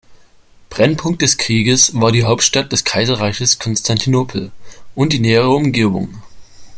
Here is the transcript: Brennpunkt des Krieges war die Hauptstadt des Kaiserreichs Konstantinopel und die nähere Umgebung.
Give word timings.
Brennpunkt 0.71 1.21
des 1.21 1.37
Krieges 1.37 1.91
war 1.93 2.11
die 2.11 2.23
Hauptstadt 2.23 2.71
des 2.71 2.83
Kaiserreichs 2.83 3.59
Konstantinopel 3.59 4.51
und 4.95 5.13
die 5.13 5.19
nähere 5.19 5.51
Umgebung. 5.51 6.23